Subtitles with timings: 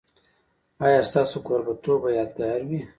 [0.85, 2.79] ایا ستاسو کوربه توب به یادګار وي؟